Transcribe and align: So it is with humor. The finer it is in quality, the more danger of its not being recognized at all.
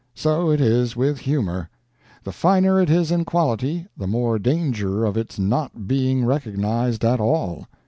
So 0.15 0.49
it 0.49 0.59
is 0.59 0.95
with 0.95 1.19
humor. 1.19 1.69
The 2.23 2.31
finer 2.31 2.81
it 2.81 2.89
is 2.89 3.11
in 3.11 3.23
quality, 3.23 3.85
the 3.95 4.07
more 4.07 4.39
danger 4.39 5.05
of 5.05 5.15
its 5.15 5.37
not 5.37 5.87
being 5.87 6.25
recognized 6.25 7.05
at 7.05 7.19
all. 7.19 7.67